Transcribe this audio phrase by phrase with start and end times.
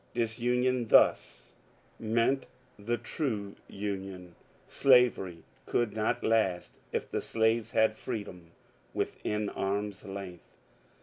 [0.15, 1.53] Disunion thus
[1.99, 2.47] meant
[2.79, 4.33] the true Union.
[4.65, 8.49] Slavery could not last if the slaves had freedom
[8.95, 10.57] within arm's length.